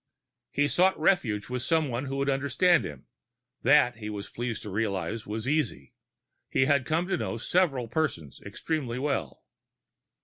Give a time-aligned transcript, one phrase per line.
[0.49, 3.05] He sought refuge with someone who would understand him.
[3.61, 5.93] That, he was pleased to realize, was easy.
[6.49, 9.43] He had come to know several persons extremely well.